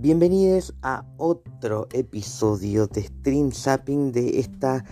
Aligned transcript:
Bienvenidos 0.00 0.76
a 0.80 1.04
otro 1.16 1.88
episodio 1.92 2.86
de 2.86 3.02
Stream 3.02 3.50
Zapping 3.50 4.12
de 4.12 4.38
esta 4.38 4.84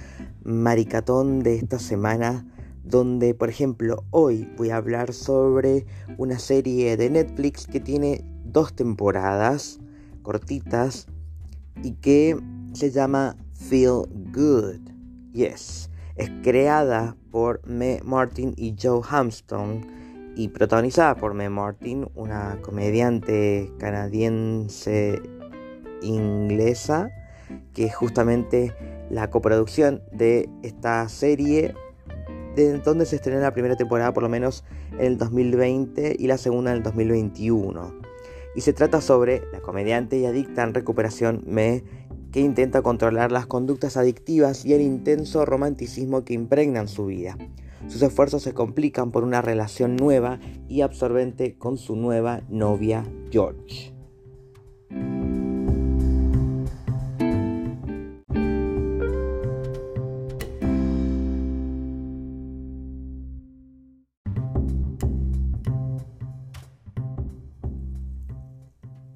maricatón 0.43 1.45
de 1.45 1.55
esta 1.55 1.79
semana, 1.79 2.45
donde 2.82 3.32
por 3.32 3.48
ejemplo 3.48 4.02
hoy 4.11 4.52
voy 4.56 4.70
a 4.70 4.79
hablar 4.79 5.12
sobre 5.12 5.87
una 6.19 6.41
serie 6.41 6.96
de 6.96 7.09
Netflix 7.09 7.69
que 7.69 7.79
tiene 7.79 8.24
dos 8.46 8.74
temporadas 8.74 9.79
cortitas 10.23 11.07
y 11.84 11.93
que 11.93 12.37
se 12.73 12.91
llama 12.91 13.37
Feel 13.54 14.09
Good. 14.34 14.91
Yes, 15.32 15.88
es 16.16 16.30
creada 16.43 17.16
por 17.30 17.65
Me 17.65 18.01
Martin 18.02 18.54
y 18.57 18.74
Joe 18.77 19.02
Hamstone 19.09 19.87
y 20.36 20.48
protagonizada 20.48 21.16
por 21.16 21.32
Meg 21.32 21.50
Martin, 21.50 22.08
una 22.14 22.58
comediante 22.60 23.72
canadiense 23.78 25.20
inglesa, 26.02 27.10
que 27.72 27.86
es 27.86 27.96
justamente 27.96 28.74
la 29.09 29.30
coproducción 29.30 30.02
de 30.12 30.48
esta 30.62 31.09
serie, 31.09 31.74
de 32.54 32.78
donde 32.78 33.06
se 33.06 33.16
estrenó 33.16 33.40
la 33.40 33.54
primera 33.54 33.76
temporada 33.76 34.12
por 34.12 34.22
lo 34.22 34.28
menos 34.28 34.62
en 34.92 35.06
el 35.06 35.18
2020 35.18 36.16
y 36.18 36.26
la 36.26 36.37
segunda 36.37 36.70
en 36.70 36.78
el 36.78 36.82
2021. 36.82 37.95
Y 38.54 38.60
se 38.60 38.74
trata 38.74 39.00
sobre 39.00 39.43
la 39.52 39.60
comediante 39.60 40.18
y 40.18 40.26
adicta 40.26 40.62
en 40.62 40.74
recuperación 40.74 41.45
Me, 41.46 41.82
que 42.30 42.40
intenta 42.40 42.82
controlar 42.82 43.32
las 43.32 43.46
conductas 43.46 43.96
adictivas 43.96 44.66
y 44.66 44.74
el 44.74 44.82
intenso 44.82 45.46
romanticismo 45.46 46.24
que 46.24 46.34
impregnan 46.34 46.88
su 46.88 47.06
vida. 47.06 47.38
Sus 47.88 48.02
esfuerzos 48.02 48.43
se 48.43 48.55
complican 48.55 49.13
por 49.13 49.24
una 49.24 49.43
relación 49.43 49.96
nueva 49.96 50.41
y 50.69 50.80
absorbente 50.80 51.57
con 51.57 51.79
su 51.79 51.96
nueva 51.96 52.43
novia 52.49 53.05
George. 53.30 53.95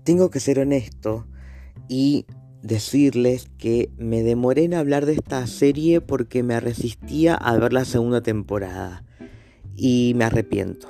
Tengo 0.05 0.31
que 0.31 0.41
ser 0.41 0.59
honesto 0.59 1.27
y 1.89 2.27
decirles 2.63 3.49
que 3.59 3.91
me 3.97 4.23
demoré 4.23 4.65
en 4.65 4.75
hablar 4.75 5.07
de 5.07 5.15
esta 5.15 5.47
serie 5.47 6.01
porque 6.01 6.43
me 6.43 6.61
resistía 6.61 7.35
a 7.35 7.57
ver 7.57 7.73
la 7.73 7.85
segunda 7.85 8.21
temporada. 8.23 9.05
Y 9.77 10.13
me 10.17 10.25
arrepiento. 10.25 10.89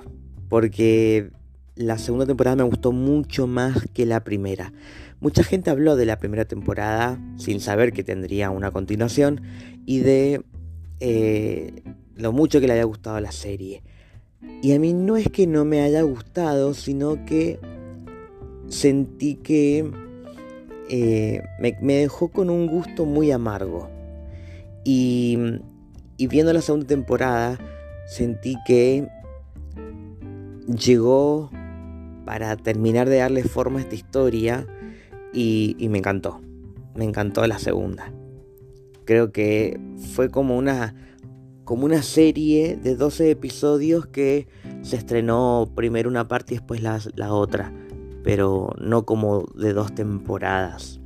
Porque 0.48 1.30
la 1.76 1.98
segunda 1.98 2.26
temporada 2.26 2.56
me 2.56 2.62
gustó 2.64 2.92
mucho 2.92 3.46
más 3.46 3.86
que 3.94 4.04
la 4.04 4.24
primera. 4.24 4.72
Mucha 5.20 5.44
gente 5.44 5.70
habló 5.70 5.96
de 5.96 6.06
la 6.06 6.18
primera 6.18 6.44
temporada 6.44 7.20
sin 7.36 7.60
saber 7.60 7.92
que 7.92 8.02
tendría 8.02 8.50
una 8.50 8.70
continuación 8.70 9.42
y 9.86 10.00
de 10.00 10.42
eh, 10.98 11.82
lo 12.16 12.32
mucho 12.32 12.60
que 12.60 12.66
le 12.66 12.74
haya 12.74 12.84
gustado 12.84 13.20
la 13.20 13.32
serie. 13.32 13.82
Y 14.62 14.72
a 14.72 14.78
mí 14.78 14.92
no 14.92 15.16
es 15.16 15.28
que 15.28 15.46
no 15.46 15.64
me 15.64 15.82
haya 15.82 16.02
gustado, 16.02 16.74
sino 16.74 17.24
que 17.26 17.60
sentí 18.68 19.36
que 19.36 19.90
eh, 20.92 21.40
me, 21.60 21.94
dejó 21.94 22.28
con 22.28 22.50
un 22.50 22.66
gusto 22.66 23.06
muy 23.06 23.30
amargo. 23.30 23.88
Y, 24.84 25.38
viendo 26.18 26.52
la 26.52 26.62
segunda 26.62 26.88
temporada, 26.88 27.58
sentí 28.08 28.56
que 28.66 29.06
llegó 30.66 31.48
para 32.24 32.56
terminar 32.56 33.08
de 33.08 33.18
darle 33.18 33.44
forma 33.44 33.78
a 33.78 33.82
esta 33.82 33.94
historia 33.94 34.66
y, 35.32 35.76
me 35.88 35.98
encantó. 35.98 36.40
Me 36.96 37.04
encantó 37.04 37.46
la 37.46 37.60
segunda. 37.60 38.12
Creo 39.04 39.30
que 39.30 39.80
fue 40.14 40.28
como 40.28 40.58
una, 40.58 40.96
como 41.62 41.84
una 41.84 42.02
serie 42.02 42.76
de 42.76 42.96
12 42.96 43.30
episodios 43.30 44.06
que 44.06 44.48
se 44.82 44.96
estrenó 44.96 45.70
primero 45.76 46.10
una 46.10 46.26
parte 46.26 46.54
y 46.54 46.58
después 46.58 46.82
la 46.82 47.32
otra 47.32 47.72
pero 48.22 48.72
no 48.78 49.04
como 49.04 49.46
de 49.54 49.72
dos 49.72 49.94
temporadas. 49.94 51.00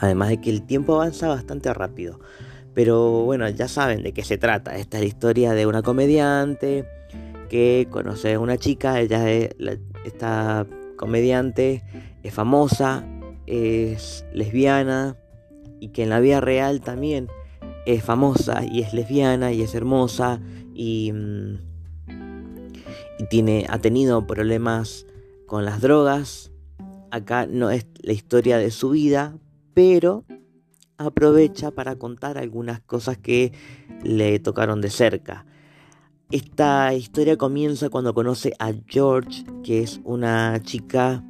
Además 0.00 0.28
de 0.28 0.40
que 0.40 0.50
el 0.50 0.62
tiempo 0.62 0.94
avanza 0.94 1.28
bastante 1.28 1.72
rápido. 1.72 2.20
Pero 2.74 3.24
bueno, 3.24 3.48
ya 3.48 3.68
saben 3.68 4.02
de 4.02 4.12
qué 4.12 4.22
se 4.22 4.36
trata. 4.36 4.76
Esta 4.76 4.98
es 4.98 5.02
la 5.02 5.08
historia 5.08 5.52
de 5.52 5.66
una 5.66 5.82
comediante 5.82 6.86
que 7.48 7.88
conoce 7.90 8.34
a 8.34 8.40
una 8.40 8.58
chica. 8.58 9.00
Ella 9.00 9.30
es 9.30 9.56
esta 10.04 10.66
comediante 10.96 11.82
es 12.22 12.34
famosa, 12.34 13.06
es 13.46 14.24
lesbiana 14.32 15.16
y 15.80 15.88
que 15.88 16.02
en 16.02 16.10
la 16.10 16.18
vida 16.18 16.40
real 16.40 16.80
también 16.80 17.28
es 17.86 18.02
famosa 18.02 18.64
y 18.64 18.82
es 18.82 18.92
lesbiana 18.92 19.52
y 19.52 19.62
es 19.62 19.74
hermosa 19.74 20.40
y, 20.74 21.12
mm, 21.12 21.58
y 23.18 23.24
tiene, 23.30 23.66
ha 23.68 23.78
tenido 23.78 24.26
problemas 24.26 25.06
con 25.46 25.64
las 25.64 25.80
drogas. 25.80 26.50
Acá 27.10 27.46
no 27.46 27.70
es 27.70 27.86
la 28.02 28.12
historia 28.12 28.58
de 28.58 28.70
su 28.70 28.90
vida, 28.90 29.38
pero 29.74 30.24
aprovecha 30.98 31.70
para 31.70 31.96
contar 31.96 32.38
algunas 32.38 32.80
cosas 32.80 33.18
que 33.18 33.52
le 34.02 34.38
tocaron 34.38 34.80
de 34.80 34.90
cerca. 34.90 35.46
Esta 36.30 36.92
historia 36.94 37.36
comienza 37.36 37.88
cuando 37.88 38.12
conoce 38.12 38.52
a 38.58 38.72
George, 38.86 39.44
que 39.62 39.82
es 39.82 40.00
una 40.04 40.60
chica 40.62 41.24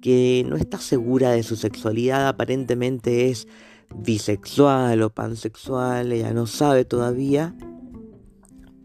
que 0.00 0.44
no 0.48 0.56
está 0.56 0.78
segura 0.78 1.30
de 1.30 1.42
su 1.42 1.56
sexualidad, 1.56 2.28
aparentemente 2.28 3.30
es 3.30 3.48
bisexual 3.96 5.02
o 5.02 5.10
pansexual, 5.10 6.12
ella 6.12 6.32
no 6.32 6.46
sabe 6.46 6.84
todavía, 6.84 7.54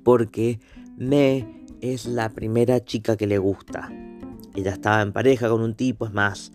porque 0.04 0.60
Me 0.98 1.66
es 1.80 2.06
la 2.06 2.30
primera 2.30 2.84
chica 2.84 3.16
que 3.16 3.28
le 3.28 3.38
gusta 3.38 3.90
ella 4.60 4.72
estaba 4.72 5.02
en 5.02 5.12
pareja 5.12 5.50
con 5.50 5.62
un 5.62 5.76
tipo, 5.76 6.06
es 6.06 6.14
más, 6.14 6.52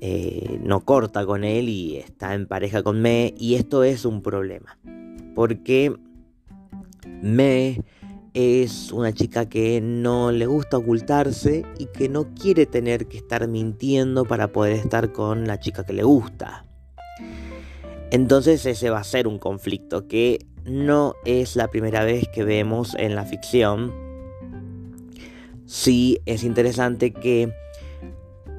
eh, 0.00 0.58
no 0.62 0.80
corta 0.84 1.26
con 1.26 1.44
él 1.44 1.68
y 1.68 1.96
está 1.96 2.34
en 2.34 2.46
pareja 2.46 2.82
con 2.82 3.00
Me, 3.00 3.34
y 3.36 3.54
esto 3.54 3.84
es 3.84 4.04
un 4.04 4.22
problema, 4.22 4.78
porque 5.34 5.94
Me 7.22 7.82
es 8.32 8.92
una 8.92 9.12
chica 9.12 9.48
que 9.48 9.80
no 9.80 10.30
le 10.30 10.46
gusta 10.46 10.78
ocultarse 10.78 11.64
y 11.78 11.86
que 11.86 12.08
no 12.08 12.32
quiere 12.34 12.66
tener 12.66 13.06
que 13.06 13.16
estar 13.18 13.46
mintiendo 13.48 14.24
para 14.24 14.52
poder 14.52 14.74
estar 14.74 15.12
con 15.12 15.46
la 15.46 15.58
chica 15.58 15.84
que 15.84 15.92
le 15.92 16.04
gusta. 16.04 16.64
Entonces 18.10 18.66
ese 18.66 18.90
va 18.90 19.00
a 19.00 19.04
ser 19.04 19.26
un 19.26 19.38
conflicto 19.38 20.06
que 20.06 20.46
no 20.64 21.14
es 21.24 21.56
la 21.56 21.68
primera 21.68 22.04
vez 22.04 22.28
que 22.28 22.44
vemos 22.44 22.94
en 22.96 23.14
la 23.14 23.24
ficción 23.24 24.09
sí 25.70 26.20
es 26.26 26.42
interesante 26.42 27.12
que 27.12 27.54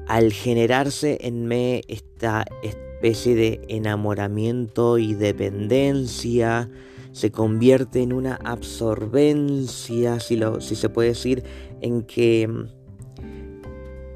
al 0.08 0.32
generarse 0.32 1.18
en 1.20 1.46
me 1.46 1.82
esta 1.86 2.46
especie 2.62 3.34
de 3.34 3.60
enamoramiento 3.68 4.96
y 4.96 5.12
dependencia, 5.12 6.70
se 7.12 7.30
convierte 7.30 8.00
en 8.00 8.14
una 8.14 8.36
absorbencia, 8.36 10.20
si, 10.20 10.36
lo, 10.36 10.62
si 10.62 10.74
se 10.74 10.88
puede 10.88 11.10
decir, 11.10 11.44
en 11.82 12.02
que, 12.02 12.48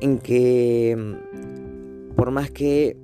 en 0.01 0.19
que 0.19 1.17
por 2.17 2.31
más 2.31 2.51
que 2.51 2.97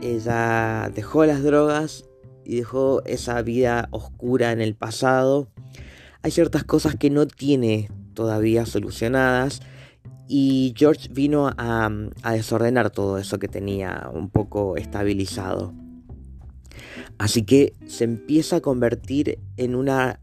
ella 0.00 0.90
dejó 0.94 1.26
las 1.26 1.42
drogas 1.42 2.06
y 2.46 2.56
dejó 2.56 3.02
esa 3.04 3.42
vida 3.42 3.88
oscura 3.90 4.52
en 4.52 4.62
el 4.62 4.74
pasado, 4.74 5.48
hay 6.22 6.30
ciertas 6.30 6.64
cosas 6.64 6.96
que 6.96 7.10
no 7.10 7.26
tiene 7.26 7.90
todavía 8.18 8.66
solucionadas. 8.66 9.60
Y 10.26 10.74
George 10.76 11.08
vino 11.12 11.52
a, 11.56 11.88
desordenar 12.32 12.90
todo 12.90 13.16
eso 13.16 13.38
que 13.38 13.46
tenía 13.46 14.10
un 14.12 14.28
poco 14.28 14.76
estabilizado. 14.76 15.72
Así 17.16 17.44
que 17.44 17.74
se 17.86 18.02
empieza 18.02 18.56
a 18.56 18.60
convertir 18.60 19.38
en 19.56 19.76
una 19.76 20.18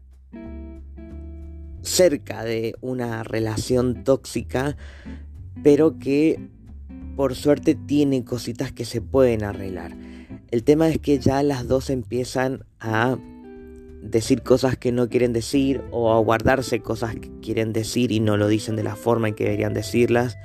cerca 1.80 2.44
de 2.44 2.74
una 2.82 3.22
relación 3.22 4.04
tóxica, 4.04 4.76
pero 5.62 5.98
que 5.98 6.50
por 7.16 7.34
suerte 7.34 7.74
tiene 7.74 8.26
cositas 8.26 8.72
que 8.72 8.84
se 8.84 9.00
pueden 9.00 9.42
arreglar. 9.42 9.96
El 10.50 10.64
tema 10.64 10.88
es 10.88 10.98
que 10.98 11.18
ya 11.18 11.42
las 11.42 11.66
dos 11.66 11.88
empiezan 11.88 12.66
a 12.78 13.16
decir 14.10 14.42
cosas 14.42 14.76
que 14.76 14.92
no 14.92 15.08
quieren 15.08 15.32
decir 15.32 15.82
o 15.90 16.12
a 16.12 16.18
guardarse 16.18 16.80
cosas 16.80 17.14
que 17.14 17.30
quieren 17.40 17.72
decir 17.72 18.12
y 18.12 18.20
no 18.20 18.36
lo 18.36 18.48
dicen 18.48 18.76
de 18.76 18.82
la 18.82 18.96
forma 18.96 19.28
en 19.28 19.34
que 19.34 19.44
deberían 19.44 19.74
decirlas 19.74 20.36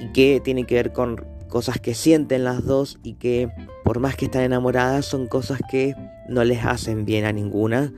y 0.00 0.12
que 0.12 0.40
tiene 0.42 0.64
que 0.64 0.76
ver 0.76 0.92
con 0.92 1.24
cosas 1.48 1.80
que 1.80 1.94
sienten 1.94 2.44
las 2.44 2.64
dos 2.64 2.98
y 3.02 3.14
que 3.14 3.48
por 3.84 3.98
más 3.98 4.16
que 4.16 4.26
están 4.26 4.42
enamoradas 4.42 5.04
son 5.04 5.26
cosas 5.26 5.60
que 5.70 5.94
no 6.28 6.44
les 6.44 6.64
hacen 6.64 7.04
bien 7.04 7.24
a 7.24 7.32
ninguna 7.32 7.92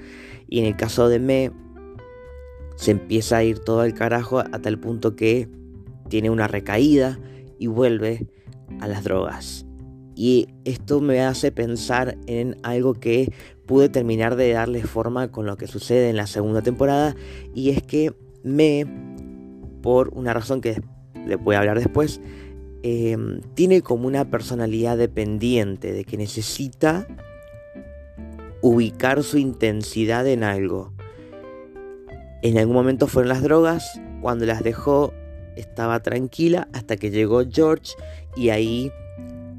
y 0.49 0.59
en 0.61 0.67
el 0.67 0.77
caso 0.77 1.09
de 1.09 1.19
Me 1.19 1.53
se 2.77 2.91
empieza 2.91 3.37
a 3.37 3.45
ir 3.45 3.59
todo 3.59 3.81
al 3.81 3.95
carajo 3.95 4.41
a 4.41 4.59
tal 4.61 4.79
punto 4.79 5.15
que 5.15 5.49
tiene 6.09 6.31
una 6.31 6.49
recaída 6.49 7.19
y 7.59 7.69
vuelve 7.69 8.27
a 8.81 8.89
las 8.89 9.05
drogas. 9.05 9.65
Y 10.15 10.49
esto 10.65 11.01
me 11.01 11.21
hace 11.21 11.53
pensar 11.53 12.19
en 12.27 12.57
algo 12.63 12.95
que 12.95 13.33
pude 13.73 13.89
terminar 13.89 14.37
de 14.37 14.53
darle 14.53 14.83
forma 14.83 15.29
con 15.29 15.47
lo 15.47 15.57
que 15.57 15.67
sucede 15.67 16.11
en 16.11 16.17
la 16.19 16.27
segunda 16.27 16.61
temporada. 16.61 17.17
Y 17.55 17.71
es 17.71 17.83
que 17.83 18.13
me, 18.43 18.85
por 19.81 20.11
una 20.13 20.35
razón 20.35 20.61
que 20.61 20.83
le 21.25 21.37
voy 21.37 21.55
a 21.55 21.61
hablar 21.61 21.79
después, 21.79 22.21
em, 22.83 23.41
tiene 23.55 23.81
como 23.81 24.07
una 24.07 24.29
personalidad 24.29 24.99
dependiente 24.99 25.91
de 25.91 26.05
que 26.05 26.19
necesita 26.19 27.07
ubicar 28.61 29.23
su 29.23 29.39
intensidad 29.39 30.27
en 30.27 30.45
algo. 30.45 30.93
En 32.43 32.59
algún 32.59 32.75
momento 32.75 33.07
fueron 33.07 33.31
las 33.31 33.43
drogas, 33.43 33.99
cuando 34.21 34.45
las 34.45 34.63
dejó 34.63 35.15
estaba 35.57 36.01
tranquila 36.01 36.69
hasta 36.75 36.99
que 36.99 37.11
llegó 37.11 37.43
George 37.51 37.95
y 38.37 38.51
ahí 38.51 38.93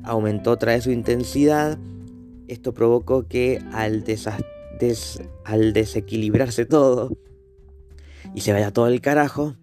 aumentó 0.03 0.51
otra 0.51 0.73
vez 0.73 0.83
su 0.83 0.91
intensidad. 0.91 1.79
Esto 2.47 2.73
provocó 2.73 3.27
que 3.27 3.61
al, 3.71 4.03
al 5.45 5.73
desequilibrarse 5.73 6.65
todo 6.65 7.17
y 8.33 8.41
se 8.41 8.53
vaya 8.53 8.71
todo 8.71 8.87
el 8.87 9.01
carajo, 9.01 9.55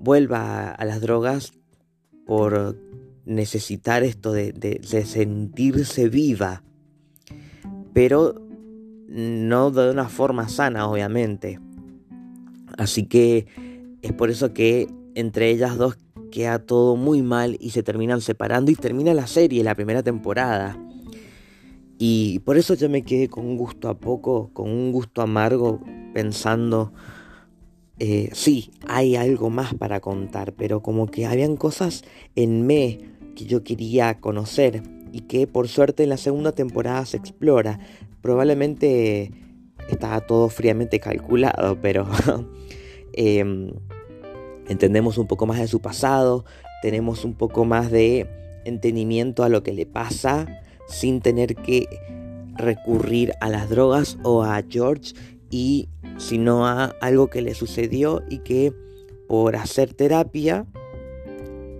vuelva 0.00 0.70
a, 0.70 0.84
las 0.84 1.00
drogas 1.00 1.52
por 2.26 2.76
necesitar 3.24 4.02
esto 4.02 4.32
de, 4.32 4.52
de, 4.52 5.04
sentirse 5.04 6.08
viva, 6.08 6.62
pero 7.92 8.34
no 9.08 9.70
de 9.70 9.90
una 9.90 10.08
forma 10.08 10.48
sana, 10.48 10.88
obviamente. 10.88 11.60
Así 12.76 13.06
que 13.06 13.46
es 14.02 14.12
por 14.12 14.30
eso 14.30 14.52
que 14.52 14.88
entre 15.14 15.50
ellas 15.50 15.76
dos 15.76 15.96
queda 16.30 16.58
todo 16.58 16.96
muy 16.96 17.22
mal 17.22 17.56
y 17.58 17.70
se 17.70 17.82
terminan 17.82 18.20
separando 18.20 18.70
y 18.70 18.76
termina 18.76 19.14
la 19.14 19.26
serie, 19.26 19.64
la 19.64 19.74
primera 19.74 20.02
temporada. 20.02 20.78
Y 21.98 22.38
por 22.40 22.56
eso 22.56 22.74
yo 22.74 22.88
me 22.88 23.02
quedé 23.02 23.28
con 23.28 23.44
un 23.44 23.56
gusto 23.56 23.88
a 23.88 23.98
poco, 23.98 24.50
con 24.52 24.70
un 24.70 24.92
gusto 24.92 25.20
amargo, 25.20 25.80
pensando, 26.14 26.92
eh, 27.98 28.30
sí, 28.32 28.70
hay 28.86 29.16
algo 29.16 29.50
más 29.50 29.74
para 29.74 29.98
contar, 29.98 30.52
pero 30.52 30.80
como 30.80 31.08
que 31.08 31.26
habían 31.26 31.56
cosas 31.56 32.04
en 32.36 32.64
me 32.66 33.00
que 33.34 33.46
yo 33.46 33.64
quería 33.64 34.20
conocer 34.20 34.82
y 35.12 35.22
que 35.22 35.48
por 35.48 35.66
suerte 35.66 36.04
en 36.04 36.10
la 36.10 36.16
segunda 36.18 36.52
temporada 36.52 37.04
se 37.04 37.16
explora. 37.16 37.80
Probablemente 38.22 39.32
estaba 39.88 40.20
todo 40.20 40.48
fríamente 40.48 41.00
calculado, 41.00 41.80
pero 41.80 42.06
em, 43.12 43.72
entendemos 44.68 45.18
un 45.18 45.26
poco 45.26 45.46
más 45.46 45.58
de 45.58 45.66
su 45.66 45.80
pasado, 45.80 46.44
tenemos 46.80 47.24
un 47.24 47.34
poco 47.34 47.64
más 47.64 47.90
de 47.90 48.28
entendimiento 48.64 49.42
a 49.42 49.48
lo 49.48 49.64
que 49.64 49.72
le 49.72 49.86
pasa 49.86 50.46
sin 50.88 51.20
tener 51.20 51.54
que 51.54 51.86
recurrir 52.56 53.32
a 53.40 53.48
las 53.48 53.68
drogas 53.70 54.18
o 54.24 54.42
a 54.42 54.62
George 54.68 55.14
y 55.50 55.88
sino 56.18 56.66
a 56.66 56.86
algo 57.00 57.28
que 57.28 57.42
le 57.42 57.54
sucedió 57.54 58.22
y 58.28 58.38
que 58.38 58.72
por 59.28 59.56
hacer 59.56 59.94
terapia 59.94 60.66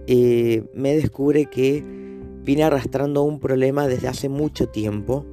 eh, 0.06 0.64
me 0.74 0.94
descubre 0.94 1.46
que 1.46 1.84
viene 2.44 2.62
arrastrando 2.62 3.24
un 3.24 3.40
problema 3.40 3.86
desde 3.86 4.08
hace 4.08 4.28
mucho 4.28 4.68
tiempo. 4.68 5.26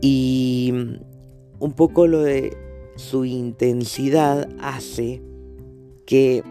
Y 0.00 0.72
un 1.58 1.72
poco 1.72 2.06
lo 2.06 2.20
de 2.20 2.56
su 2.96 3.24
intensidad 3.24 4.48
hace 4.60 5.22
que 6.06 6.42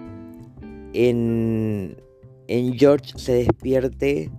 en, 0.93 1.95
en 2.47 2.73
George 2.77 3.13
se 3.15 3.33
despierte 3.33 4.31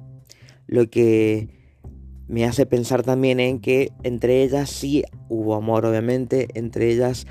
lo 0.70 0.88
que 0.88 1.48
me 2.28 2.44
hace 2.44 2.64
pensar 2.64 3.02
también 3.02 3.40
en 3.40 3.58
que 3.58 3.90
entre 4.04 4.44
ellas 4.44 4.70
sí 4.70 5.02
hubo 5.28 5.56
amor, 5.56 5.84
obviamente, 5.84 6.46
entre 6.54 6.92
ellas 6.92 7.26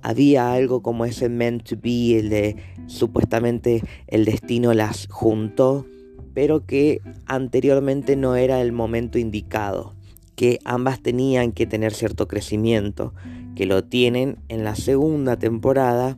había 0.00 0.54
algo 0.54 0.80
como 0.80 1.04
ese 1.04 1.28
meant 1.28 1.64
to 1.64 1.76
be, 1.76 2.18
el 2.18 2.30
de 2.30 2.56
supuestamente 2.86 3.82
el 4.06 4.24
destino 4.24 4.72
las 4.72 5.06
juntó, 5.10 5.84
pero 6.32 6.64
que 6.64 7.02
anteriormente 7.26 8.16
no 8.16 8.36
era 8.36 8.62
el 8.62 8.72
momento 8.72 9.18
indicado, 9.18 9.94
que 10.34 10.58
ambas 10.64 11.02
tenían 11.02 11.52
que 11.52 11.66
tener 11.66 11.92
cierto 11.92 12.26
crecimiento, 12.26 13.12
que 13.54 13.66
lo 13.66 13.84
tienen 13.84 14.38
en 14.48 14.64
la 14.64 14.76
segunda 14.76 15.36
temporada, 15.36 16.16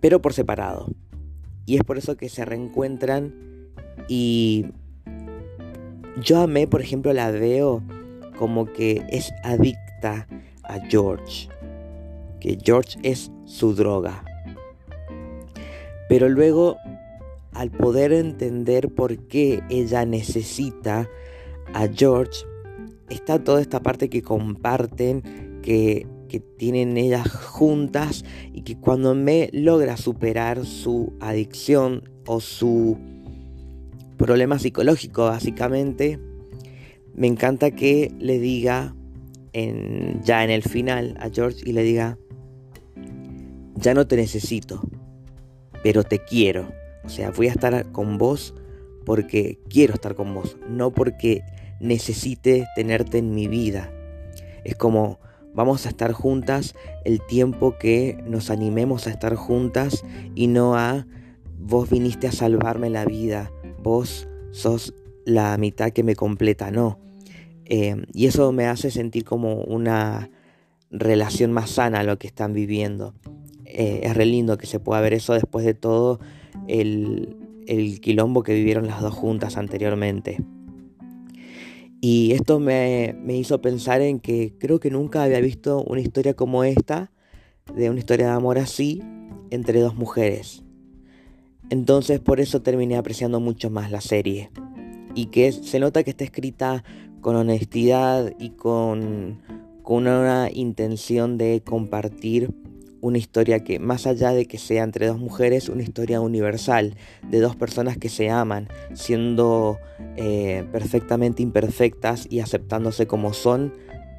pero 0.00 0.22
por 0.22 0.32
separado. 0.32 0.94
Y 1.66 1.76
es 1.76 1.84
por 1.84 1.98
eso 1.98 2.16
que 2.16 2.30
se 2.30 2.46
reencuentran 2.46 3.49
y 4.08 4.66
yo 6.22 6.40
amé, 6.40 6.66
por 6.66 6.80
ejemplo, 6.80 7.12
la 7.12 7.30
veo 7.30 7.82
como 8.36 8.66
que 8.66 9.02
es 9.10 9.32
adicta 9.42 10.26
a 10.64 10.80
George, 10.88 11.48
que 12.40 12.58
George 12.62 12.98
es 13.02 13.30
su 13.44 13.74
droga. 13.74 14.24
Pero 16.08 16.28
luego, 16.28 16.76
al 17.52 17.70
poder 17.70 18.12
entender 18.12 18.92
por 18.92 19.16
qué 19.28 19.62
ella 19.68 20.04
necesita 20.04 21.08
a 21.72 21.86
George, 21.86 22.44
está 23.08 23.42
toda 23.42 23.60
esta 23.60 23.80
parte 23.80 24.08
que 24.08 24.22
comparten, 24.22 25.60
que, 25.62 26.06
tienen 26.56 26.96
ellas 26.96 27.28
juntas 27.28 28.24
y 28.52 28.62
que 28.62 28.76
cuando 28.76 29.16
me 29.16 29.50
logra 29.52 29.96
superar 29.96 30.64
su 30.64 31.12
adicción 31.18 32.08
o 32.24 32.40
su 32.40 32.98
problema 34.20 34.58
psicológico 34.58 35.24
básicamente, 35.24 36.20
me 37.14 37.26
encanta 37.26 37.70
que 37.70 38.12
le 38.18 38.38
diga 38.38 38.94
en, 39.54 40.22
ya 40.22 40.44
en 40.44 40.50
el 40.50 40.62
final 40.62 41.16
a 41.20 41.30
George 41.30 41.62
y 41.64 41.72
le 41.72 41.82
diga, 41.82 42.18
ya 43.76 43.94
no 43.94 44.06
te 44.06 44.16
necesito, 44.16 44.82
pero 45.82 46.04
te 46.04 46.18
quiero. 46.18 46.70
O 47.02 47.08
sea, 47.08 47.30
voy 47.30 47.48
a 47.48 47.52
estar 47.52 47.90
con 47.92 48.18
vos 48.18 48.54
porque 49.06 49.58
quiero 49.70 49.94
estar 49.94 50.14
con 50.14 50.34
vos, 50.34 50.58
no 50.68 50.90
porque 50.90 51.42
necesite 51.80 52.66
tenerte 52.76 53.18
en 53.18 53.34
mi 53.34 53.48
vida. 53.48 53.90
Es 54.64 54.76
como 54.76 55.18
vamos 55.54 55.86
a 55.86 55.88
estar 55.88 56.12
juntas 56.12 56.74
el 57.06 57.24
tiempo 57.26 57.78
que 57.78 58.22
nos 58.26 58.50
animemos 58.50 59.06
a 59.06 59.10
estar 59.10 59.34
juntas 59.34 60.04
y 60.34 60.46
no 60.46 60.76
a 60.76 61.06
vos 61.58 61.88
viniste 61.88 62.28
a 62.28 62.32
salvarme 62.32 62.90
la 62.90 63.06
vida, 63.06 63.50
vos 63.82 64.28
sos 64.52 64.94
la 65.24 65.56
mitad 65.58 65.90
que 65.90 66.02
me 66.02 66.16
completa, 66.16 66.70
no. 66.70 66.98
Eh, 67.64 67.96
y 68.12 68.26
eso 68.26 68.52
me 68.52 68.66
hace 68.66 68.90
sentir 68.90 69.24
como 69.24 69.62
una 69.62 70.30
relación 70.90 71.52
más 71.52 71.70
sana 71.70 72.00
a 72.00 72.04
lo 72.04 72.18
que 72.18 72.26
están 72.26 72.52
viviendo. 72.52 73.14
Eh, 73.64 74.00
es 74.04 74.16
re 74.16 74.26
lindo 74.26 74.58
que 74.58 74.66
se 74.66 74.80
pueda 74.80 75.00
ver 75.00 75.14
eso 75.14 75.34
después 75.34 75.64
de 75.64 75.74
todo 75.74 76.18
el, 76.66 77.36
el 77.66 78.00
quilombo 78.00 78.42
que 78.42 78.54
vivieron 78.54 78.86
las 78.86 79.00
dos 79.00 79.14
juntas 79.14 79.56
anteriormente. 79.56 80.38
Y 82.00 82.32
esto 82.32 82.60
me, 82.60 83.14
hizo 83.28 83.60
pensar 83.60 84.00
en 84.00 84.20
que 84.20 84.54
creo 84.58 84.80
que 84.80 84.90
nunca 84.90 85.22
había 85.22 85.40
visto 85.40 85.82
una 85.82 86.00
historia 86.00 86.34
como 86.34 86.64
esta, 86.64 87.12
de 87.74 87.90
una 87.90 87.98
historia 87.98 88.26
de 88.26 88.32
amor 88.32 88.58
así, 88.58 89.02
entre 89.50 89.80
dos 89.80 89.94
mujeres. 89.94 90.64
Entonces 91.70 92.20
por 92.20 92.40
eso 92.40 92.62
terminé 92.62 92.96
apreciando 92.96 93.40
mucho 93.40 93.70
más 93.70 93.90
la 93.90 94.00
serie. 94.00 94.50
Y 95.14 95.26
que 95.26 95.50
se 95.52 95.80
nota 95.80 96.02
que 96.02 96.10
está 96.10 96.24
escrita 96.24 96.84
con 97.20 97.36
honestidad 97.36 98.32
y 98.38 98.50
con, 98.50 99.40
con 99.82 100.06
una 100.06 100.50
intención 100.52 101.38
de 101.38 101.62
compartir 101.64 102.52
una 103.00 103.18
historia 103.18 103.60
que, 103.60 103.78
más 103.78 104.06
allá 104.06 104.32
de 104.32 104.46
que 104.46 104.58
sea 104.58 104.82
entre 104.82 105.06
dos 105.06 105.18
mujeres, 105.18 105.68
una 105.68 105.82
historia 105.82 106.20
universal, 106.20 106.96
de 107.28 107.40
dos 107.40 107.56
personas 107.56 107.96
que 107.96 108.08
se 108.08 108.30
aman, 108.30 108.68
siendo 108.94 109.78
eh, 110.16 110.64
perfectamente 110.70 111.42
imperfectas 111.42 112.26
y 112.30 112.40
aceptándose 112.40 113.06
como 113.06 113.32
son 113.32 113.72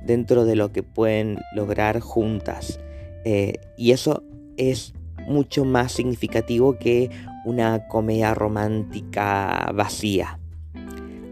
dentro 0.05 0.45
de 0.45 0.55
lo 0.55 0.71
que 0.71 0.83
pueden 0.83 1.39
lograr 1.55 1.99
juntas. 1.99 2.79
Eh, 3.23 3.53
y 3.77 3.91
eso 3.91 4.23
es 4.57 4.93
mucho 5.27 5.63
más 5.63 5.91
significativo 5.91 6.77
que 6.79 7.11
una 7.45 7.87
comedia 7.87 8.33
romántica 8.33 9.71
vacía. 9.73 10.39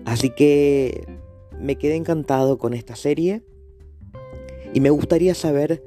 Así 0.06 0.30
que 0.30 1.08
me 1.60 1.78
quedé 1.78 1.96
encantado 1.96 2.58
con 2.58 2.74
esta 2.74 2.96
serie 2.96 3.44
y 4.74 4.80
me 4.80 4.90
gustaría 4.90 5.36
saber 5.36 5.84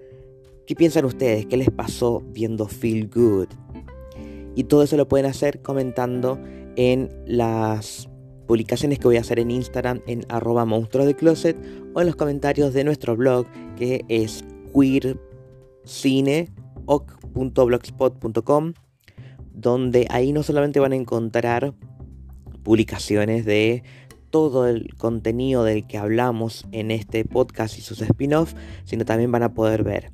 ¿Qué 0.67 0.77
piensan 0.77 1.05
ustedes? 1.05 1.47
¿Qué 1.47 1.57
les 1.57 1.71
pasó 1.71 2.23
viendo 2.29 2.69
Feel 2.69 3.11
Good? 3.13 3.49
Y 4.55 4.65
todo 4.65 4.85
eso 4.85 4.97
lo 4.97 5.09
pueden 5.09 5.27
hacer 5.27 5.61
comentando 5.61 6.39
en 6.77 7.11
las 7.27 8.09
publicaciones 8.47 8.99
que 8.99 9.09
voy 9.09 9.17
a 9.17 9.23
hacer 9.23 9.41
en 9.41 9.51
Instagram 9.51 10.03
en 10.07 10.25
arroba 10.29 10.65
monstruo 10.65 11.05
de 11.05 11.15
closet 11.15 11.57
o 11.95 12.01
en 12.01 12.07
los 12.07 12.17
comentarios 12.17 12.73
de 12.75 12.85
nuestro 12.85 13.17
blog 13.17 13.47
que 13.77 14.05
es 14.09 14.45
queercine 14.73 16.49
oc.blogspot.com, 16.87 18.73
donde 19.53 20.07
ahí 20.11 20.33
no 20.33 20.43
solamente 20.43 20.81
van 20.81 20.93
a 20.93 20.97
encontrar 20.97 21.75
publicaciones 22.63 23.45
de 23.45 23.83
todo 24.31 24.67
el 24.67 24.95
contenido 24.97 25.63
del 25.65 25.87
que 25.87 25.99
hablamos 25.99 26.67
en 26.73 26.91
este 26.91 27.25
podcast 27.25 27.79
y 27.79 27.83
sus 27.83 28.01
spin-offs, 28.01 28.57
sino 28.85 29.05
también 29.05 29.31
van 29.31 29.43
a 29.43 29.53
poder 29.53 29.85
ver 29.85 30.11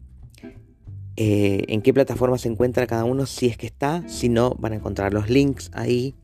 eh, 1.20 1.64
en 1.66 1.82
qué 1.82 1.92
plataforma 1.92 2.38
se 2.38 2.48
encuentra 2.48 2.86
cada 2.86 3.04
uno, 3.04 3.26
si 3.26 3.46
es 3.46 3.56
que 3.56 3.66
está, 3.66 4.08
si 4.08 4.28
no, 4.28 4.54
van 4.58 4.72
a 4.72 4.76
encontrar 4.76 5.12
los 5.12 5.28
links 5.28 5.68
ahí. 5.74 6.14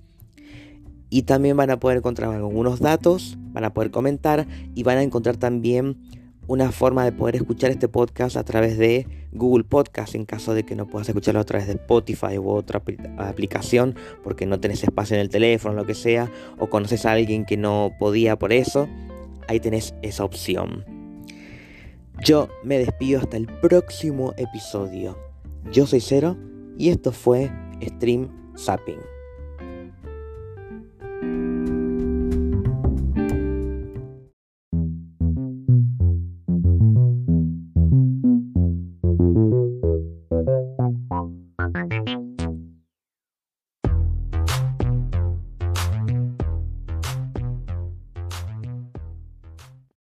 Y 1.11 1.23
también 1.23 1.57
van 1.57 1.71
a 1.71 1.81
poder 1.81 1.99
encontrar 1.99 2.33
algunos 2.33 2.81
datos, 2.81 3.37
van 3.53 3.65
a 3.65 3.75
poder 3.75 3.91
comentar 3.91 4.47
y 4.75 4.83
van 4.85 4.99
a 4.99 5.03
encontrar 5.03 5.37
también 5.37 5.99
una 6.47 6.73
forma 6.73 7.05
de 7.05 7.13
poder 7.13 7.37
escuchar 7.37 7.71
este 7.71 7.89
podcast 7.89 8.37
a 8.37 8.45
través 8.45 8.77
de 8.79 9.07
Google 9.33 9.65
Podcast 9.65 10.15
en 10.15 10.25
caso 10.25 10.55
de 10.55 10.65
que 10.65 10.77
no 10.77 10.87
puedas 10.87 11.09
escucharlo 11.09 11.41
a 11.41 11.45
través 11.45 11.67
de 11.67 11.75
Spotify 11.75 12.39
u 12.39 12.51
otra 12.51 12.83
aplicación 13.19 13.95
porque 14.23 14.47
no 14.47 14.61
tenés 14.61 14.83
espacio 14.83 15.17
en 15.17 15.23
el 15.23 15.29
teléfono, 15.29 15.75
lo 15.75 15.87
que 15.87 15.95
sea, 15.95 16.31
o 16.59 16.69
conoces 16.69 17.07
a 17.07 17.13
alguien 17.13 17.45
que 17.45 17.57
no 17.57 17.93
podía 17.99 18.37
por 18.39 18.53
eso, 18.53 18.89
ahí 19.49 19.61
tenés 19.61 19.95
esa 20.03 20.25
opción. 20.25 20.85
Yo 22.23 22.49
me 22.63 22.79
despido 22.79 23.21
hasta 23.21 23.37
el 23.37 23.47
próximo 23.47 24.35
episodio. 24.37 25.19
Yo 25.73 25.87
soy 25.87 26.01
Cero 26.01 26.37
y 26.79 26.91
esto 26.91 27.11
fue 27.11 27.51
Stream 27.83 28.29
Zapping. 28.57 29.01